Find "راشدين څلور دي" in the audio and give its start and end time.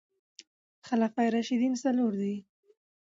1.35-2.35